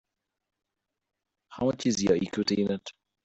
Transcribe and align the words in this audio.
How 1.49 1.67
much 1.67 1.85
is 1.85 2.01
your 2.01 2.15
equity 2.17 2.63
in 2.63 2.71
it? 2.71 2.91